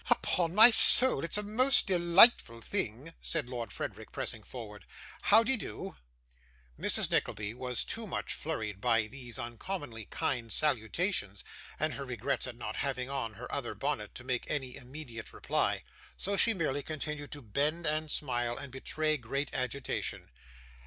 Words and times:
'Upon 0.09 0.55
my 0.55 0.71
soul, 0.71 1.23
it's 1.23 1.37
a 1.37 1.43
most 1.43 1.85
delightful 1.85 2.59
thing,' 2.59 3.13
said 3.21 3.47
Lord 3.47 3.71
Frederick, 3.71 4.11
pressing 4.11 4.41
forward. 4.41 4.87
'How 5.21 5.43
de 5.43 5.55
do?' 5.55 5.95
Mrs. 6.79 7.11
Nickleby 7.11 7.53
was 7.53 7.83
too 7.85 8.07
much 8.07 8.33
flurried 8.33 8.81
by 8.81 9.05
these 9.05 9.37
uncommonly 9.37 10.05
kind 10.05 10.51
salutations, 10.51 11.43
and 11.79 11.93
her 11.93 12.03
regrets 12.05 12.47
at 12.47 12.55
not 12.55 12.77
having 12.77 13.11
on 13.11 13.33
her 13.35 13.45
other 13.53 13.75
bonnet, 13.75 14.15
to 14.15 14.23
make 14.23 14.49
any 14.49 14.75
immediate 14.75 15.31
reply, 15.33 15.83
so 16.17 16.35
she 16.35 16.55
merely 16.55 16.81
continued 16.81 17.31
to 17.33 17.43
bend 17.43 17.85
and 17.85 18.09
smile, 18.09 18.57
and 18.57 18.71
betray 18.71 19.17
great 19.17 19.53
agitation. 19.53 20.31